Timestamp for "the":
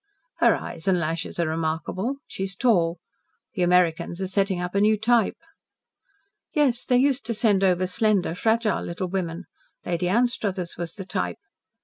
3.53-3.61, 10.95-11.05